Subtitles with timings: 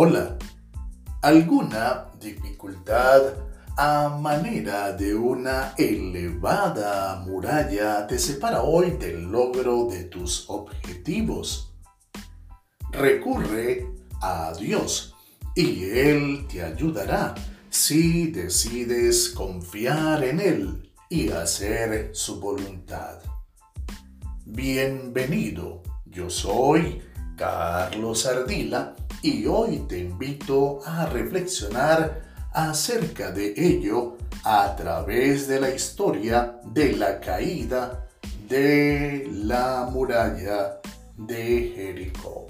[0.00, 0.38] Hola.
[1.22, 3.20] ¿Alguna dificultad
[3.76, 11.74] a manera de una elevada muralla te separa hoy del logro de tus objetivos?
[12.92, 13.88] Recurre
[14.22, 15.16] a Dios
[15.56, 17.34] y Él te ayudará
[17.68, 23.18] si decides confiar en Él y hacer su voluntad.
[24.46, 27.02] Bienvenido, yo soy
[27.36, 35.70] Carlos Ardila y hoy te invito a reflexionar acerca de ello a través de la
[35.70, 38.08] historia de la caída
[38.48, 40.80] de la muralla
[41.16, 42.46] de Jericó.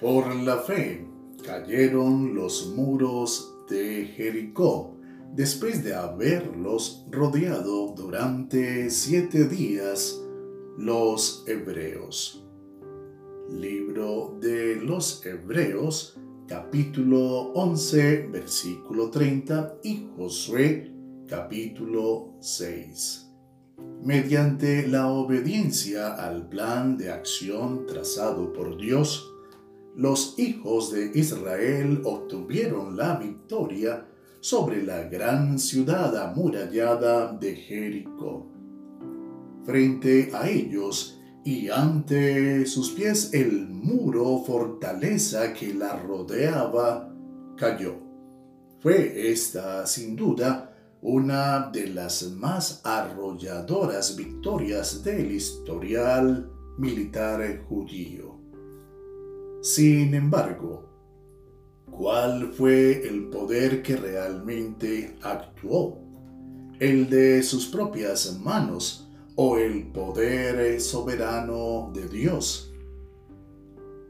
[0.00, 1.17] Por la fe
[1.48, 4.94] cayeron los muros de Jericó
[5.34, 10.20] después de haberlos rodeado durante siete días
[10.76, 12.44] los hebreos.
[13.48, 20.92] Libro de los Hebreos, capítulo 11, versículo 30 y Josué,
[21.26, 23.26] capítulo 6.
[24.04, 29.32] Mediante la obediencia al plan de acción trazado por Dios,
[29.98, 34.06] los hijos de Israel obtuvieron la victoria
[34.38, 38.46] sobre la gran ciudad amurallada de Jericó.
[39.64, 47.12] Frente a ellos y ante sus pies el muro fortaleza que la rodeaba
[47.56, 47.96] cayó.
[48.78, 58.47] Fue esta, sin duda, una de las más arrolladoras victorias del historial militar judío.
[59.60, 60.88] Sin embargo,
[61.90, 65.98] ¿cuál fue el poder que realmente actuó?
[66.78, 72.72] ¿El de sus propias manos o el poder soberano de Dios?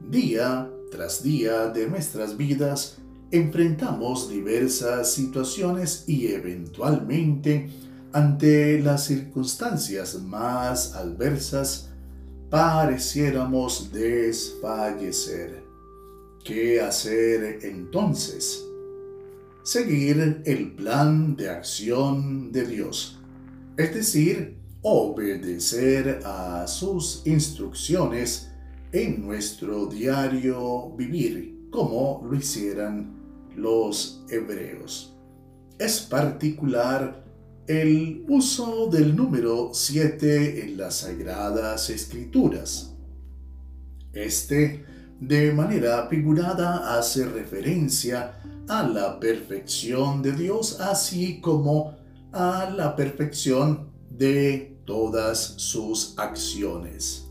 [0.00, 2.98] Día tras día de nuestras vidas
[3.30, 7.68] enfrentamos diversas situaciones y eventualmente
[8.12, 11.90] ante las circunstancias más adversas
[12.54, 15.64] pareciéramos desfallecer.
[16.44, 18.64] ¿Qué hacer entonces?
[19.64, 23.20] Seguir el plan de acción de Dios,
[23.76, 28.52] es decir, obedecer a sus instrucciones
[28.92, 33.16] en nuestro diario vivir, como lo hicieran
[33.56, 35.12] los hebreos.
[35.76, 37.23] Es particular
[37.66, 42.94] el uso del número 7 en las Sagradas Escrituras.
[44.12, 44.84] Este,
[45.18, 48.38] de manera figurada, hace referencia
[48.68, 51.96] a la perfección de Dios, así como
[52.32, 57.30] a la perfección de todas sus acciones.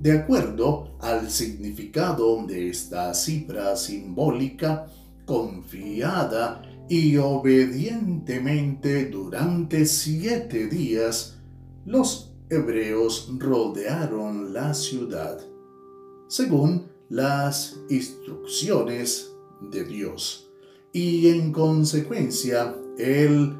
[0.00, 4.86] De acuerdo al significado de esta cifra simbólica,
[5.24, 11.38] confiada y obedientemente durante siete días
[11.84, 15.40] los hebreos rodearon la ciudad,
[16.28, 20.50] según las instrucciones de Dios,
[20.92, 23.56] y en consecuencia Él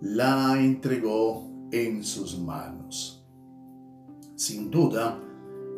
[0.00, 3.24] la entregó en sus manos.
[4.36, 5.20] Sin duda,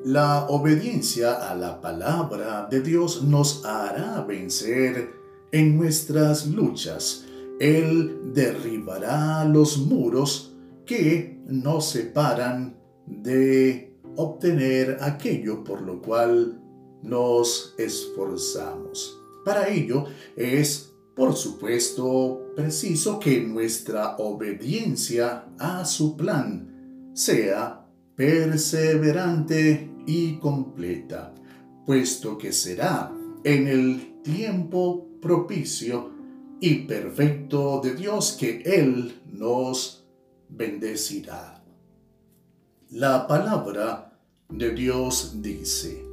[0.04, 7.24] la obediencia a la palabra de Dios nos hará vencer en nuestras luchas.
[7.58, 12.76] Él derribará los muros que nos separan
[13.06, 16.60] de obtener aquello por lo cual
[17.02, 19.20] nos esforzamos.
[19.44, 20.06] Para ello
[20.36, 27.86] es, por supuesto, preciso que nuestra obediencia a su plan sea
[28.16, 31.34] perseverante y completa,
[31.84, 33.12] puesto que será
[33.44, 36.10] en el tiempo propicio
[36.60, 40.06] y perfecto de Dios que Él nos
[40.48, 41.62] bendecirá.
[42.90, 44.18] La palabra
[44.48, 46.06] de Dios dice,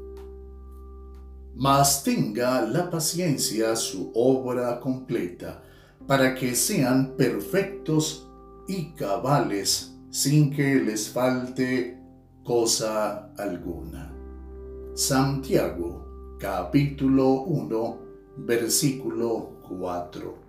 [1.55, 5.63] mas tenga la paciencia su obra completa,
[6.07, 8.27] para que sean perfectos
[8.67, 11.97] y cabales, sin que les falte
[12.43, 14.11] cosa alguna.
[14.95, 17.99] Santiago capítulo 1
[18.35, 20.42] versículo 4.